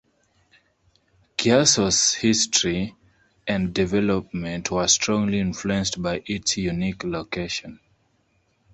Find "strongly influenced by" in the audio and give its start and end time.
4.87-6.23